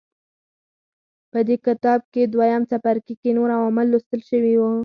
په 1.31 1.39
دې 1.47 1.55
کتاب 1.65 1.99
دویم 2.33 2.63
څپرکي 2.69 3.15
کې 3.21 3.29
نور 3.37 3.49
عوامل 3.57 3.85
لوستل 3.93 4.21
شوي 4.29 4.53
وو. 4.57 4.71